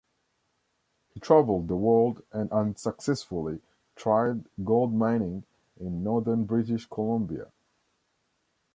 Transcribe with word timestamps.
He 1.13 1.19
travelled 1.19 1.67
the 1.67 1.75
world 1.75 2.23
and 2.31 2.51
unsuccessfully 2.51 3.61
tried 3.95 4.45
gold 4.63 4.95
mining 4.95 5.43
in 5.79 6.03
northern 6.03 6.45
British 6.45 6.87
Columbia. 6.87 7.51